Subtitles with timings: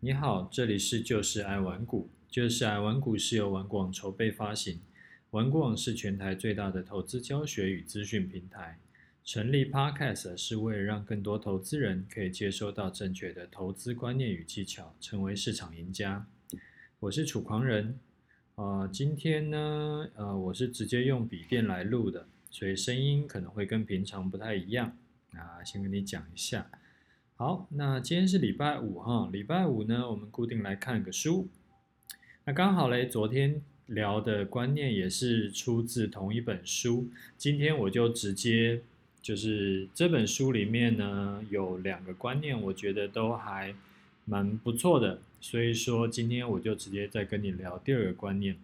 [0.00, 4.78] 你好，这里是就是爱玩股，就是爱玩股是由玩股网筹备发行，
[5.30, 8.78] 玩股网是全台最大的投资教学与资讯平台。
[9.24, 16.28] 成立 Podcast 是为了让更多投资人可以接收到正确的投资观念与技巧，成为市场赢家。
[17.00, 17.98] 我是楚狂人，
[18.54, 24.96] 呃，今天呢，呃，我是直接用笔电来录的，所以声音可能会跟平常不太一样
[25.32, 26.70] 啊，先跟你讲一下。
[27.40, 31.46] 好，那今天是礼拜五哈，礼拜五呢，我们固定来看个书。
[32.44, 37.06] 那刚好嘞，昨天聊的观念也是出自同一本书，
[37.36, 38.80] 今天我就直接
[39.22, 43.72] 就是这本书里面呢有两个观念，我觉得都还
[44.24, 48.56] 蛮不错的，所以说今天我就直接再跟你聊第二个观念。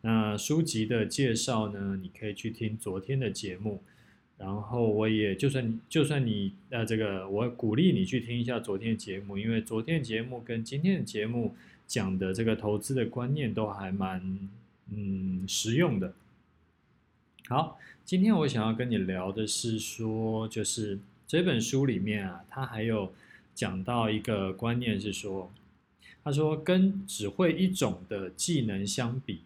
[0.00, 3.84] 那书籍的介绍呢，你可以去听昨天的节目。
[4.38, 11.54] 然后我也就算就算你呃这个，我鼓励你去听一下昨天的节目，因为昨天的节目跟今天的节目
[11.86, 14.48] 讲的这个投资的观念都还蛮
[14.92, 16.12] 嗯实用的。
[17.48, 23.14] 好，今天我想要跟你聊的是说，就是这本书里面啊，它还有
[23.54, 25.50] 讲到一个观念是说，
[26.22, 29.40] 他说跟只会一种的技能相比。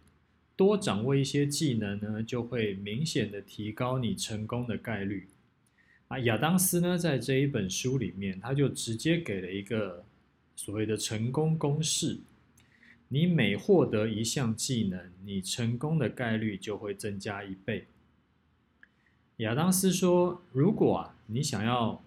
[0.60, 5.26] 多掌握一些技能呢，就会明显的提高你成功的概率。
[6.08, 10.04] 啊，亚当斯呢，在这一本书里面，他就直接给了一个
[10.54, 12.18] 所谓的成功公式：
[13.08, 17.86] 你每获得一项技能，你成功的概率就会增加一倍。
[19.38, 22.04] 亚当斯说，如果啊，你想要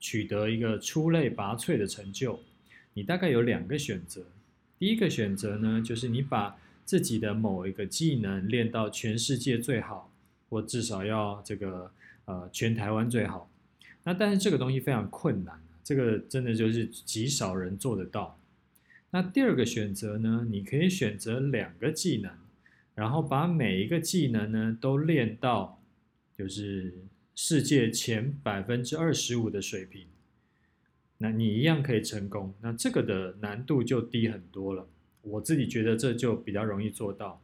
[0.00, 2.40] 取得一个出类拔萃的成就，
[2.94, 4.24] 你大概有两个选择。
[4.76, 6.58] 第一个选择呢，就是你把
[6.92, 10.12] 自己的某一个技能练到全世界最好，
[10.50, 11.90] 或至少要这个
[12.26, 13.50] 呃全台湾最好。
[14.04, 18.38] 那但是这个东西非常困难，这个真的就是极少人做得到。
[19.10, 22.30] 那第二个选择呢，你可以选择两个技能，
[22.94, 25.80] 然后把每一个技能呢都练到
[26.36, 26.92] 就是
[27.34, 30.08] 世界前百分之二十五的水平，
[31.16, 32.52] 那你一样可以成功。
[32.60, 34.86] 那这个的难度就低很多了。
[35.22, 37.40] 我自己觉得这就比较容易做到。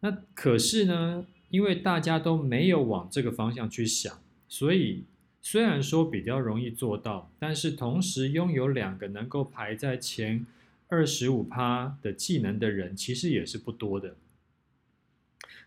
[0.00, 5.04] 那可是呢，因为大家都没有往这个方向去想，所以
[5.40, 10.44] 虽然说比较容易做到，但是同时拥有两个能够排在前
[10.88, 14.16] 二十五趴的技能的人，其实也是不多的。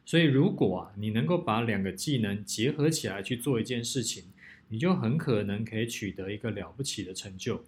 [0.05, 4.25] 所以如果啊，你能够把两个技能结合起来去做一件事情，
[4.67, 7.65] 你就很可能可以取得一个了不起的成就。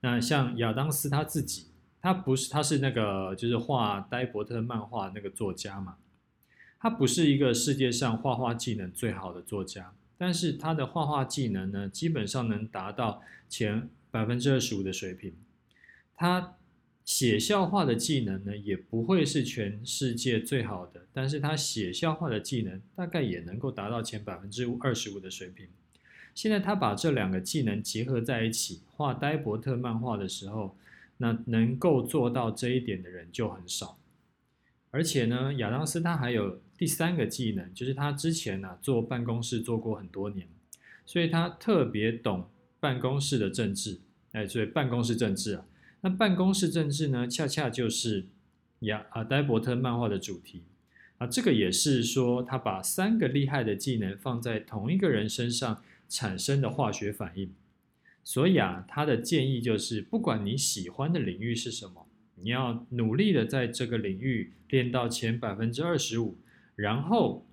[0.00, 1.66] 那像亚当斯他自己。
[2.02, 5.96] 他不是，他是那个就是画呆伯特漫画那个作家嘛。
[6.80, 15.32] 他不是一个世界上画画技能最好的作家，但是他的画画技能呢，基本上能达到前百分之二十五的水平。
[16.16, 16.56] 他
[17.04, 25.68] 写笑话的技能呢，也不会是全世界最好的，但是他写笑话的技能大概也能够达到前百分之二十五的水平。
[26.34, 30.76] 现在他把这两个技能结合在一起，画呆伯特漫画的时候。
[31.22, 33.96] 那能够做到这一点的人就很少，
[34.90, 40.48] 而且呢，亚当斯他还有第三个技能，就是他之前呢、啊、做办公室做过很多年，
[41.06, 42.50] 所以他特别懂
[42.80, 44.00] 办公室的政治，
[44.32, 45.64] 哎，所以办公室政治啊，
[46.00, 48.26] 那办公室政治呢，恰恰就是
[48.80, 50.64] 亚啊戴伯特漫画的主题
[51.18, 57.54] 啊，这个也是说他把三个厉害的技能放在同一个人身上产生的化学反应。
[58.24, 62.06] 所以啊，他的建议就是，不管你喜欢的领域是什么，
[62.36, 66.38] 你要努力的在这个领域练到前百分之二十五，
[66.76, 67.44] 然后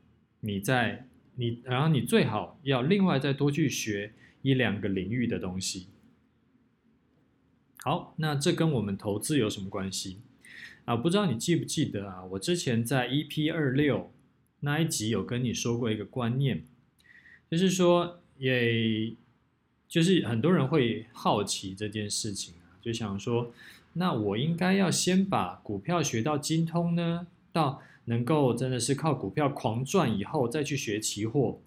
[0.41, 4.13] 你再你，然后你最好要另外再多去学
[4.43, 5.87] 一两个领域的东西。
[7.79, 10.19] 好，那这跟我们投资有什么关系
[10.85, 10.95] 啊？
[10.95, 12.23] 不知道你记不记得啊？
[12.25, 14.13] 我之前在 EP 二六
[14.59, 16.63] 那一集有跟你说过一个观念，
[17.49, 19.15] 就是说也。
[19.89, 23.51] 就是很多人会好奇这件事情啊，就想说，
[23.93, 31.59] 那我应该要先把股票学到精通呢，到能够真的是靠股票狂赚以后再去学期货，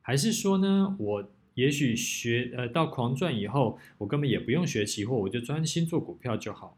[0.00, 6.76] 还是说呢，我也许学呃到狂赚以后，我根本也不用学期货，我就专心做股票就好。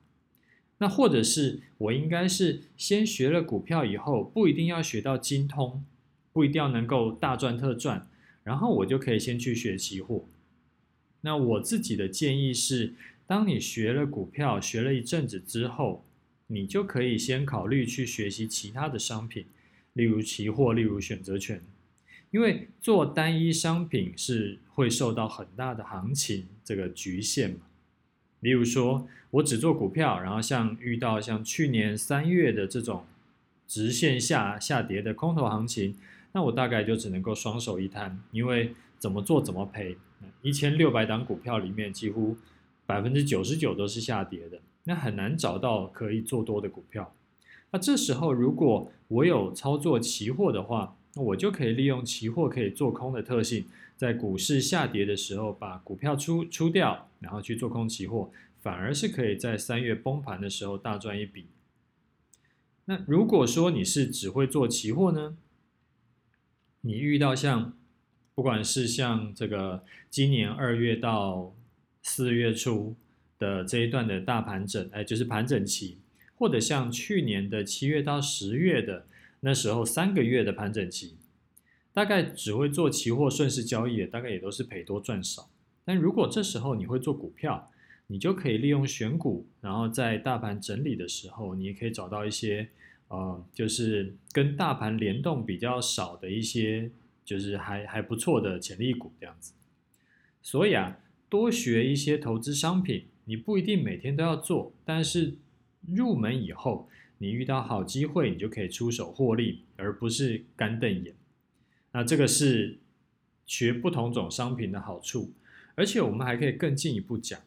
[0.79, 5.85] 那或者是我应该是先学了股票以后，不一定要学到精通，
[6.33, 8.07] 不一定要能够大赚特赚，
[8.45, 10.25] 然后我就可以先去学期货。
[11.27, 12.95] 那我自己的建议是，
[13.27, 16.05] 当你学了股票学了一阵子之后，
[16.47, 19.45] 你就可以先考虑去学习其他的商品，
[19.95, 21.61] 例如期货，例如选择权，
[22.31, 27.57] 因为做单一商品是会受到很大的行情这个局限嘛。
[28.39, 33.05] 例如说，我只做股票，然后像遇到像去年三月的这种
[33.67, 35.97] 直线下下跌的空头行情，
[36.31, 39.97] 那我大概就只能够双手一摊，因为怎么做怎么赔。
[40.43, 42.37] 一千六百档股票里面，几乎
[42.85, 47.15] 百分之九十九都是下跌的，那很难找到可以做多的股票。
[47.71, 53.67] 那这时候，如果我有操作期货的话，那我就可以利用期货可以做空的特性，
[53.97, 58.31] 在股市下跌的时候把股票出出掉，然后去做空期货，
[58.61, 61.47] 反而是可以在三月崩盘的时候大赚一笔。
[62.85, 65.37] 那如果说你是只会做期货呢？
[66.83, 67.77] 你遇到像
[68.37, 71.57] 不管是像这个今年二月到
[72.03, 72.95] 四月初
[73.39, 75.97] 的这一段的大盘整，哎，就是盘整期，
[76.35, 79.07] 或者像去年的七月到十月的
[79.41, 81.17] 那时候三个月的盘整期，
[81.95, 85.49] 大概只会做期货顺势交易，大概也都是赔多赚少。
[85.87, 87.73] 但如果这时候你会做股票，
[88.09, 92.69] 你就可以利用选股，然后在大盘整理的时候，你也可以找到一些
[93.09, 96.91] 呃，就是跟大盘联动比较少的一些。
[97.27, 99.53] 就是还还不错的潜力股这样子，
[100.41, 100.97] 所以啊，
[101.29, 105.35] 多学一些投资商品，你不一定每天都要做，但是
[105.89, 106.89] 入门以后，
[107.19, 111.17] 你遇到好机会，你就可以出手获利，而不是干瞪眼。
[111.91, 112.79] 那这个是
[113.45, 115.33] 学不同种商品的好处，
[115.75, 117.41] 而且我们还可以更进一步讲，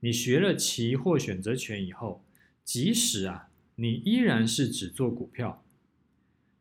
[0.00, 2.24] 你学了期货选择权以后，
[2.64, 5.62] 即使啊，你依然是只做股票，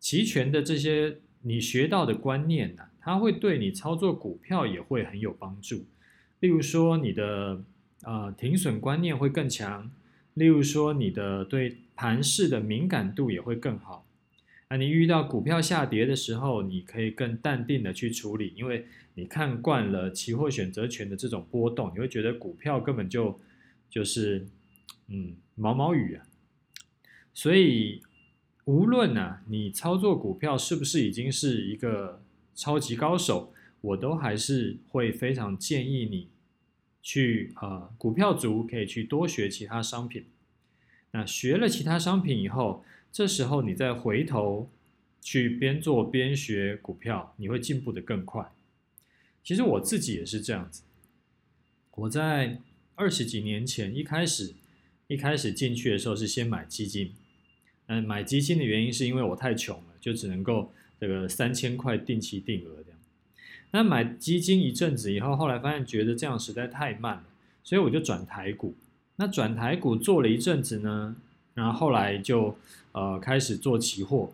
[0.01, 1.19] 期权的这些。
[1.47, 5.85] 你学到的观念呢、它会对你操作股票也会很有帮助。
[6.39, 7.61] 例如说，你的
[8.01, 9.91] 呃停损观念会更强；
[10.33, 14.07] 例如说，你的对盘势的敏感度也会更好。
[14.69, 23.39] 那你遇到股票下跌的时候，你可以更淡定的去处理，因为你看惯了期货选择权的这种波动，你会觉得股票根本就
[23.87, 24.47] 就是
[25.09, 26.25] 嗯毛毛雨啊，
[27.35, 28.01] 所以。
[28.65, 32.21] 无论啊，你操作股票是不是已经是一个
[32.55, 36.27] 超级高手，我都还是会非常建议你
[37.03, 40.25] 去呃，股票族可以去多学其他商品。
[41.11, 44.67] 那学了其他商品以后，这时候你再回头
[45.21, 48.51] 去边做边学股票，你会进步得更快。
[49.43, 50.81] 其实我自己也是这样子，
[51.91, 52.59] 我在
[52.95, 54.55] 二十几年前一开始
[55.05, 57.13] 一开始进去的时候是先买基金。
[57.87, 62.99] 嗯，买基金的原因是因为我太穷了，就只能够这个三千块定期定额这样。
[63.71, 67.23] 那买基金一阵子以后，后来发现觉得这样实在太慢了，
[67.63, 68.73] 所以我就转台股。
[69.17, 71.15] 那转台股做了一阵子呢，
[71.53, 72.57] 然后后来就
[72.91, 74.33] 呃开始做期货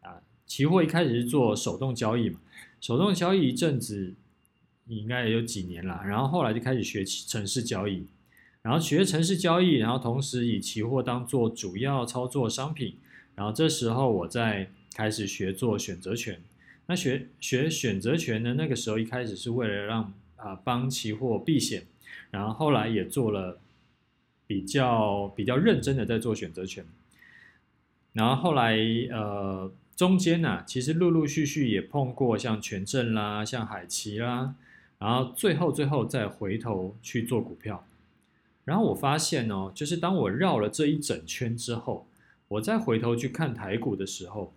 [0.00, 2.38] 啊，期货一开始是做手动交易嘛，
[2.80, 4.14] 手动交易一阵子
[4.84, 8.06] 你应该也有几年了，然后后来就开始学程式交易。
[8.62, 12.96] 然后学城市交易，然后同时以期货当做主要操作商品，
[13.34, 16.40] 然后这时候我再开始学做选择权。
[16.86, 21.86] 那学学选择权呢，那个时候一开始是为了让啊、帮期货避险，
[22.30, 23.60] 然后后来也做了
[24.46, 26.84] 比较比较认真的在做选择权。
[28.12, 28.76] 然后后来
[29.10, 34.54] 呃中间呢、其实陆陆续续也碰过像权证啦，像海奇啦，
[34.98, 37.86] 然后最后最后再回头去做股票。
[38.64, 42.06] 然后我发现哦，就是当我绕了这一整圈之后，
[42.46, 44.54] 我再回头去看台股的时候，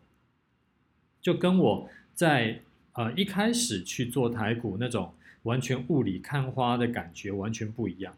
[1.19, 2.61] 就跟我在
[2.93, 8.15] 呃一开始去做台股那种完全雾里看花的感觉完全不一样。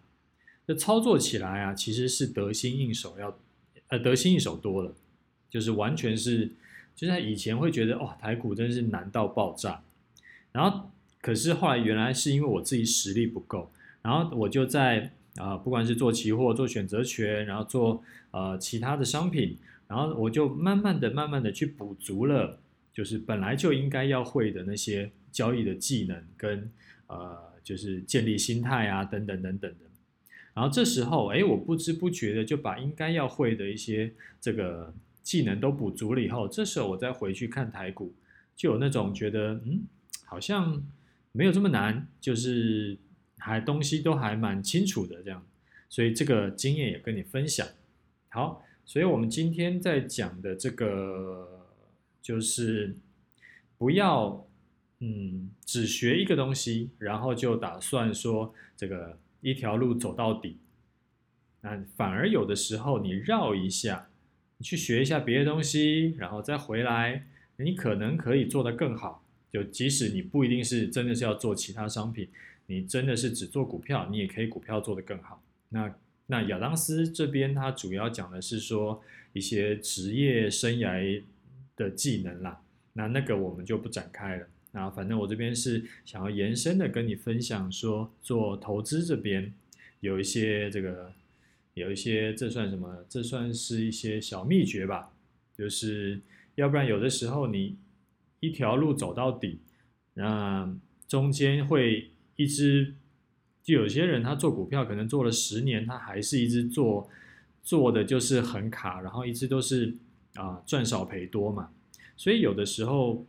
[0.65, 3.39] 这操作起来啊，其实是得心应手要，
[3.87, 4.93] 呃得心应手多了，
[5.49, 6.51] 就是完全是，
[6.93, 9.81] 就像以前会觉得哇，台股真是难到爆炸。
[10.51, 10.89] 然后
[11.21, 13.71] 可是后来原来是因为我自己实力不够，
[14.01, 15.13] 然后我就在。
[15.37, 22.59] 啊，不管是做期货、做选择权，然后做呃其他的商品，然后我就慢慢的、慢慢的去补足了，
[22.91, 26.69] 就是本来就应该要会的那些交易的技能跟
[27.07, 29.77] 呃，就是建立心态啊，等等等等的。
[30.53, 38.13] 然后这时候，哎，我不知不觉的就把应该要会的一些这个技能都补足了以后，这时候我再回去看台股，
[38.55, 39.81] 就有那种觉得，嗯，
[40.25, 40.83] 好像
[41.31, 42.97] 没有这么难，就是。
[43.37, 45.45] 还东西都还蛮清楚的，这样，
[45.89, 47.67] 所以这个经验也跟你分享。
[48.29, 51.65] 好，所以我们今天在讲的这个
[52.21, 52.95] 就是
[53.77, 54.45] 不要
[54.99, 60.57] 嗯只学一个东西，然后就打算说这个一条路走到底。
[61.61, 64.09] 那反而有的时候你绕一下，
[64.57, 67.27] 你去学一下别的东西，然后再回来，
[67.57, 69.23] 你可能可以做得更好。
[69.51, 72.29] 就即使你不一定是真的是要做其他商品。
[72.67, 75.43] 你真的是只做股票，你也可以股票做得更好。
[75.69, 75.93] 那
[76.27, 79.01] 那亚当斯这边他主要讲的是说
[79.33, 81.23] 一些职业生涯
[81.75, 82.61] 的技能啦，
[82.93, 84.47] 那那个我们就不展开了。
[84.71, 89.53] 那反正我这边是想要延伸的跟你分享说，做投资这边
[90.01, 91.11] 有一些这个
[91.73, 93.05] 有一些这算什么？
[93.07, 95.13] 这算是一些小秘诀吧，
[95.57, 96.19] 就是
[96.55, 97.77] 要不然有的时候你
[98.41, 99.59] 一条路走到底，
[100.13, 100.71] 那
[101.07, 102.95] 中间会一直。
[103.63, 107.09] 就有些人他做股票可能做了十年，他还是一直做，
[107.65, 109.93] 做的就是很卡，然后一直都是
[110.35, 111.69] 啊赚少赔多嘛。
[112.15, 113.25] 所以有的时候，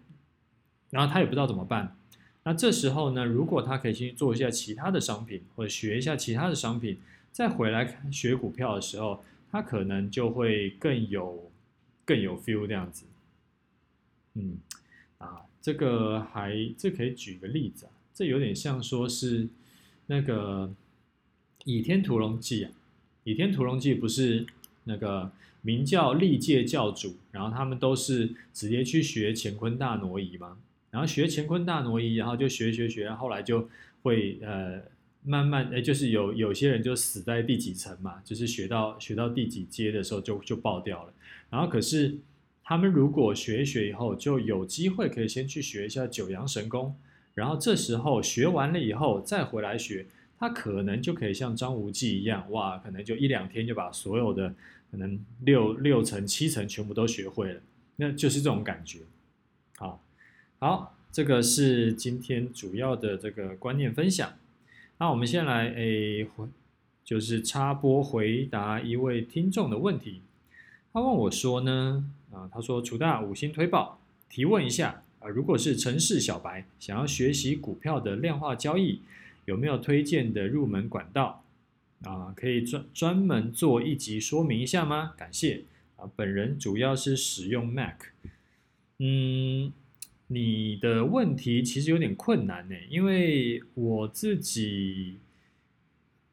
[0.91, 1.97] 然后他也不知道怎么办。
[2.45, 6.99] 那这时候呢，如果他可以去做一下其他的商品，或者学一下其他的商品，
[7.33, 11.51] 再回来学股票的时候，他可能就会更有
[12.05, 13.07] 更有 feel 这样子。
[14.35, 14.59] 嗯，
[15.19, 19.47] 啊，这个还这可以举个例子啊，这有点像说是。
[20.11, 20.67] 那个
[21.67, 22.71] 《倚天屠龙记》啊，
[23.25, 24.47] 《倚天屠龙记》不是
[24.85, 30.57] 那个明教历届教主，然后他们都是直接去学乾坤大挪移嘛，
[30.91, 33.69] 然后学乾坤大挪移，然后就学学学，后来就
[34.01, 34.81] 会呃
[35.23, 41.13] 慢慢诶，就是有有些人就死在第几层嘛，就是学到学到第几阶的时候就就爆掉了。
[41.51, 42.17] 然后可是
[42.65, 46.97] 他们如果学一学以后，就有机会可以先去学一下九阳神功。
[47.39, 50.05] 然后这时候学完了以后再回来学，
[50.41, 54.53] 他可能就可以像张无忌一样，哇，可能就一两天就把所有的
[54.91, 57.61] 可能六六层七层全部都学会了，
[57.95, 58.99] 那就是这种感觉。
[59.77, 60.03] 好，
[60.59, 64.33] 好，这个是今天主要的这个观念分享。
[64.99, 66.45] 那我们先来诶回，
[67.05, 70.23] 就是插播回答一位听众的问题。
[70.93, 75.05] 他问我说呢，啊，他说楚大五星推报，提问一下。
[75.21, 79.01] 啊，如果是城市小白，想要学习股票的量化交易，
[79.47, 81.45] 有没有推荐的入门管道？
[82.05, 85.15] 啊，可以专专门做一集说明一下吗？
[85.17, 85.65] 感谢。
[85.97, 87.97] 啊，本人主要是使用 Mac。
[89.01, 89.73] 嗯，
[90.29, 95.19] 你的问题其实有点困难呢，因为我自己，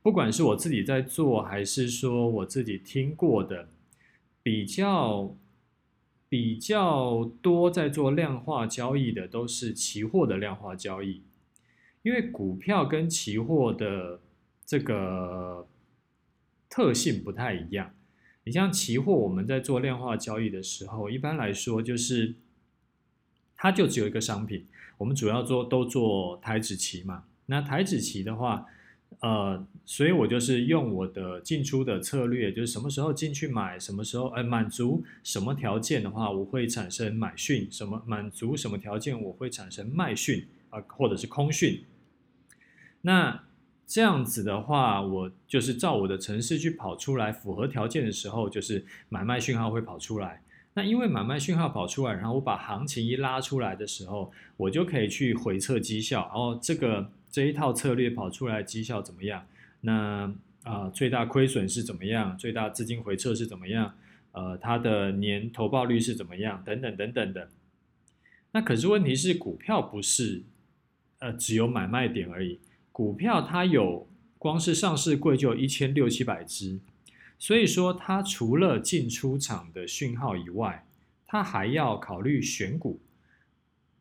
[0.04, 3.68] 不管是我自己在做，还是说我自己听过的，
[4.44, 5.36] 比较。
[6.36, 11.22] 比较多在做量化交易的都是期货的量化交易，
[12.02, 14.20] 因为股票跟期货的
[14.66, 15.66] 这个
[16.70, 17.94] 特性不太一样。
[18.44, 22.36] 你像期货，我们在做量化交易的时候，一般来说就是
[23.56, 24.66] 它就只有一个商品，
[24.98, 27.24] 我们主要做都做台指期嘛。
[27.46, 28.66] 那台指期的话，
[29.22, 41.86] 呃，所以我就是用我的进出的策略，就是什么时候进去买，什么时候，呃，满足什么条件的话，我会产生买讯；什么满足什么条件，我会产生卖讯啊，或者是空讯。
[43.02, 43.42] 那
[43.88, 50.44] 这样子的话，我就是照我的程式去跑出来，符合条件的时候，就是买卖讯号会跑出来。
[50.74, 57.10] 那因为买卖讯号跑出来，然后我把行情一拉出来的时候，我就可以去回测绩效，然后这个。
[57.36, 59.46] 这一套策略跑出来绩效怎么样？
[59.82, 62.38] 那啊、最大亏损是怎么样？
[62.38, 63.94] 最大资金回撤是怎么样？
[64.32, 66.64] 呃，它的年投报率是怎么样？
[66.64, 67.50] 等等等等的。
[68.54, 70.44] 那可是问题是，股票不是
[71.20, 72.62] 呃只有买卖点而已。
[72.94, 76.80] 股票它有光是上市柜就有一千六七百只，
[77.38, 80.88] 所以说它除了进出场的讯号以外，
[81.28, 83.02] 它还要考虑选股。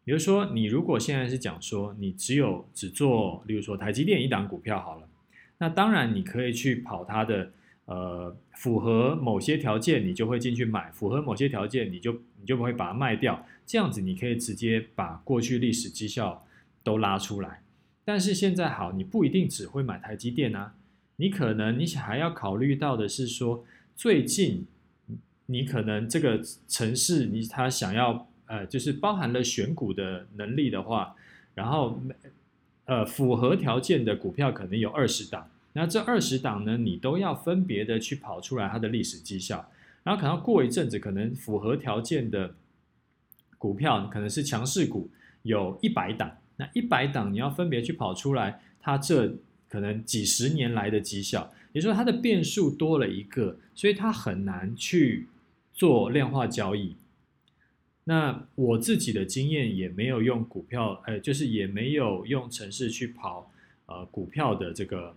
[0.05, 5.09] 比如说，你如果现在是讲说你只有只做，例如说台积电一档股票好了，
[5.57, 7.51] 那当然你可以去跑它的，
[7.87, 16.47] 呃，符合某些条件你就会进去买，符合某些条件你就你就不会把它卖掉，这样子你可以直接把过去历史绩效
[16.83, 17.63] 都拉出来。
[18.05, 20.75] 但是现在好，你不一定只会买台积电啊，
[21.17, 23.65] 你可能你还要考虑到的是说，
[23.97, 24.67] 最近
[25.47, 28.29] 你可能这个城市你他想要。
[28.47, 31.15] 呃，就是包含了选股的能力的话，
[31.55, 32.01] 然后
[32.85, 39.71] 呃符合条件的股票可能有二十档，那这二十档呢，你都要分别的去跑出来它的历史绩效，
[40.03, 42.55] 然后可能过一阵子，可能符合条件的
[43.57, 45.09] 股票可能是强势股，
[45.43, 49.35] 有一百档，那一百档你要分别去跑出来，它这
[49.69, 55.27] 可能几十年来的绩效，也就是说它的变数多了一个，所以它很难去
[55.73, 56.95] 做量化交易。
[58.05, 63.51] 那我自己的经验也没有用股票，呃，就是也没有用城市去跑，
[63.87, 65.17] 呃，股票的这个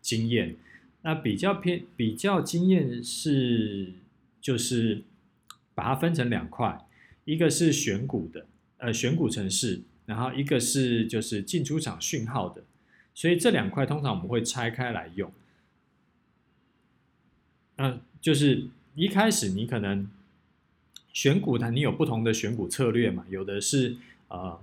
[0.00, 0.56] 经验。
[1.02, 3.92] 那比较偏比较经验是，
[4.40, 5.02] 就是
[5.74, 6.84] 把它分成两块，
[7.24, 8.46] 一个是选股的，
[8.78, 12.64] 呃，选股城市，然后一个是就是进出场讯号的。
[13.14, 15.32] 所以这两块通常我们会拆开来用。
[17.76, 18.64] 那就是
[18.94, 20.06] 一开始你可能
[21.16, 23.96] 选股它，你有不同的选股策略嘛，有的是
[24.28, 24.60] 呃，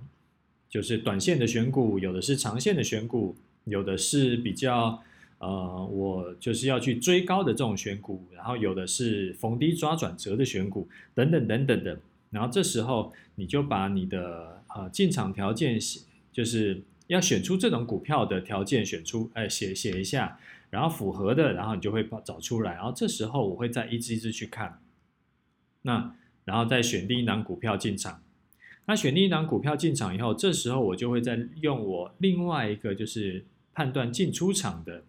[0.68, 3.34] 就是短线的选股，有的是长线的选股，
[3.64, 5.02] 有的是比较
[5.38, 11.98] 呃，我就是要去追高的这种选股，然后有的是逢低抓转折的选股，等等等等的。
[12.30, 20.38] 然后这时候你就把你的呃进场条件写，就是要选出这种股票的条件选出，哎，写写一下。
[20.70, 22.74] 然后符合的，然后你就会把找出来。
[22.74, 24.80] 然后这时候我会再一支一支去看，
[25.82, 26.14] 那
[26.44, 28.22] 然后再选定一档股票进场。
[28.86, 35.04] 那选定一档股票进场以后，这时候我就会再用我另外一个就是判断进出场的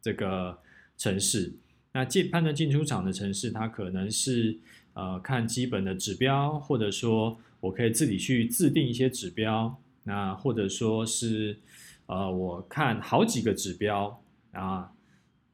[0.00, 0.58] 这个
[0.96, 1.54] 城市。
[1.92, 4.58] 那进判断进出场的城市，它可能是
[4.92, 9.80] 呃看基本的指标，或者说我可以自己去自定一些指标。
[10.02, 11.58] 那或者说是
[12.06, 14.22] 呃我看好几个指标
[14.52, 14.90] 啊。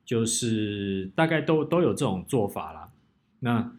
[0.02, 2.92] 就是大概都都有这种做法啦。
[3.38, 3.72] 那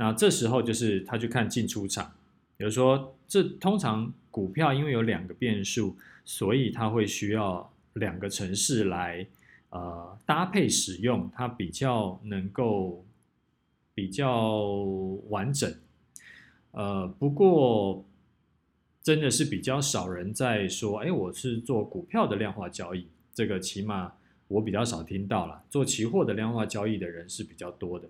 [0.00, 2.12] 那这时候就是他去看进出场，
[2.56, 9.26] 比如说这通常股票因为有两个变数，所以它会需要两个程式来
[9.70, 13.04] 呃搭配使用，它比较能够
[13.92, 14.62] 比较
[15.30, 15.74] 完整。
[16.70, 18.04] 呃，不过
[19.02, 24.12] 真的是比较少人在说，哎，我是做股票的量化交易，这个起码。
[24.46, 28.08] 我比较少听到了，做期货的量化交易的人是比较多的。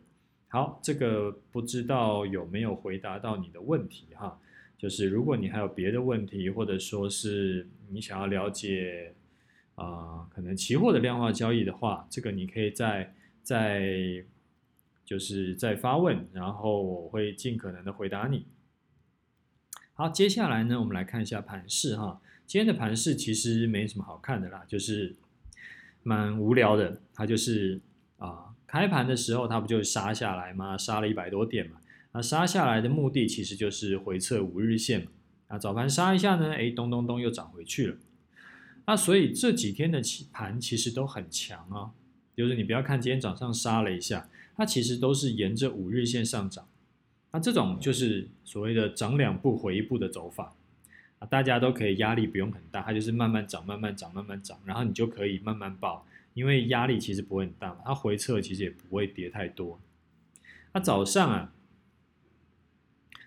[0.49, 4.41] 好，这个不知道有没有回答到你的问题哈？
[4.79, 9.15] 就是如果你还有别的问题，或者说是你想要了解
[9.75, 14.25] 啊、可能期货的量化交易的话，这个你可以再再
[15.05, 18.47] 就是再发问，然后我会尽可能的回答你。
[19.95, 22.21] 好，接下来呢，我们来看一下盘势哈。
[22.47, 25.17] 今天的盘势其实没什么好看的啦，就是。
[26.05, 27.79] 蛮无聊的，它就是
[28.17, 30.79] 啊，开盘的时候它不就杀下来吗？
[30.79, 31.79] 杀了一百多点嘛。
[32.13, 35.11] 那杀下来的目的其实就是回测五日线嘛。
[35.49, 37.97] 那早盘杀一下呢，哎，咚咚咚又涨回去了。
[38.87, 41.91] 那所以这几天的起盘其实都很强啊，
[42.37, 46.69] 就是你不要看今天早上杀了一下，它其实都是沿着五日线上涨。
[47.33, 50.55] 那这种就是所谓的涨两步回一步的走法。
[51.19, 56.07] 啊，大家都可以，压力不用很大，它就是慢慢涨，慢慢涨，慢慢涨，然后你就可以慢慢抱，
[56.39, 59.81] 因为压力其实不会很大，它回撤其实也不会跌太多。
[60.73, 61.53] 那早上啊，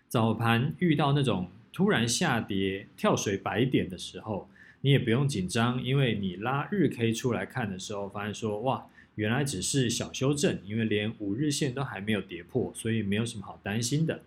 [0.07, 14.23] 早盘遇到那种突然下跌、跳水百点的时候，你也不用紧张，因为你拉日 K 出来看的时候，发现说哇，原来只是小修正，因为连五日线都还没有跌破，所以没有什么好担心的。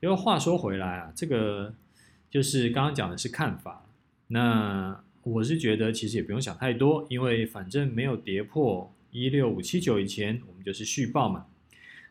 [0.00, 1.74] 因为话说回来啊，这个。
[2.30, 3.86] 就是刚刚讲的是看法，
[4.26, 11.46] 那我是觉得其实也不用想太多，因为反正没有跌破一六五七九以前，我们就是续报嘛。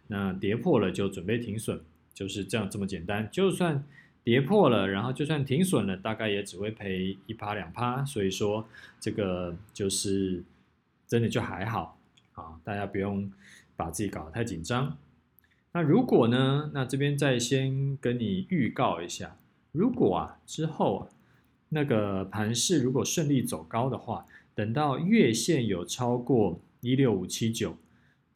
[0.07, 1.81] 那跌破了就准备停损，
[2.13, 3.27] 就是这样这么简单。
[3.31, 3.83] 就算
[4.23, 8.67] 跌破了，然后就算停损了，大概也只会赔一趴两趴，所以说
[8.99, 10.43] 这个就是
[11.07, 11.99] 真的就还好
[12.33, 13.31] 啊，大家不用
[13.75, 14.97] 把自己搞得太紧张。
[15.73, 19.37] 那如果呢，那这边再先跟你预告一下。
[19.71, 21.09] 如果啊之后
[21.69, 24.25] 那个盘势如果顺利走高的话，
[24.55, 27.77] 等到月线有超过一六五七九，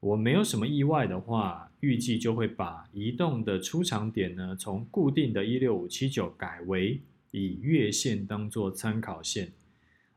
[0.01, 6.99] 我没有什么意外的话，预计就会把移动的出场点呢从固定的一六五七九改为
[7.31, 9.53] 以月线当做参考线。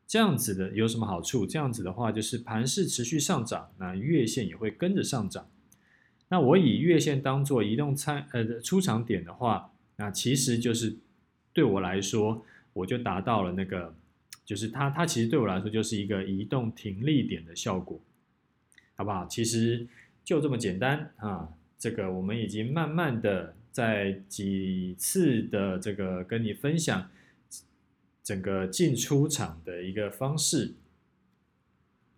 [0.07, 1.47] 这样子的有什么好处？
[1.47, 5.49] 这样子的话就是盘势持续上涨，那月线也会跟着上涨。
[6.29, 10.99] 那我以月线当做移动参呃出场点的话，那其实就是。
[11.55, 13.95] 对我来说，我就达到了那个，
[14.45, 18.01] 就是它，它其实对我来说就是一个移动停利点的效果，
[18.97, 19.25] 好不好？
[19.27, 19.87] 其实
[20.25, 21.49] 就这么简单啊。
[21.79, 27.11] 这个我们已经慢慢的在几次的这个跟你分享
[28.23, 30.75] 整个进出场的一个方式。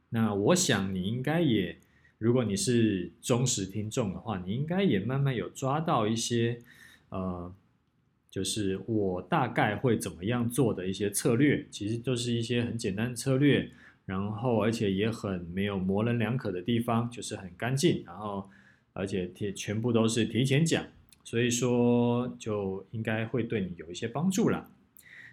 [0.08, 1.78] 那我想你应该也，
[2.16, 6.60] 如果你是忠实听众的话，你应该也慢慢有抓到一些
[7.10, 7.54] 呃。
[8.36, 13.70] 就是我大概会怎么样做的一些策略，其实都是一些很简单的策略，
[14.04, 18.50] 然后而且也很没有模棱两可的地方，就是很干净，然后
[18.92, 20.84] 而且也全部都是提前讲，
[21.24, 24.70] 所以说就应该会对你有一些帮助了。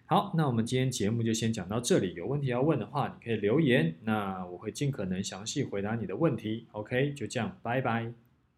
[0.05, 6.67] 好，那我们今天节目就先讲到这里，有问题要问的话，你可以留言，那我会尽可能详细回答你的问题。
[6.71, 8.22] OK，就这样，拜拜。